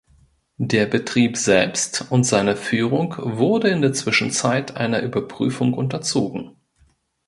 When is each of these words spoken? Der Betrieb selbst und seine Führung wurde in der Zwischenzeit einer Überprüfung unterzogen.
Der 0.57 0.87
Betrieb 0.87 1.37
selbst 1.37 2.05
und 2.09 2.23
seine 2.23 2.55
Führung 2.55 3.13
wurde 3.19 3.69
in 3.69 3.83
der 3.83 3.93
Zwischenzeit 3.93 4.75
einer 4.75 4.99
Überprüfung 5.03 5.75
unterzogen. 5.75 6.55